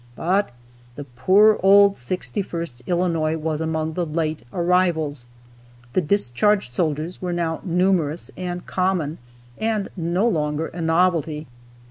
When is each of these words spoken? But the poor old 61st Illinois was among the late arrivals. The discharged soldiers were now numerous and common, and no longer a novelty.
But 0.15 0.49
the 0.95 1.03
poor 1.03 1.59
old 1.61 1.93
61st 1.93 2.87
Illinois 2.87 3.37
was 3.37 3.61
among 3.61 3.93
the 3.93 4.03
late 4.03 4.41
arrivals. 4.51 5.27
The 5.93 6.01
discharged 6.01 6.73
soldiers 6.73 7.21
were 7.21 7.33
now 7.33 7.61
numerous 7.63 8.31
and 8.35 8.65
common, 8.65 9.19
and 9.59 9.89
no 9.95 10.27
longer 10.27 10.69
a 10.69 10.81
novelty. 10.81 11.45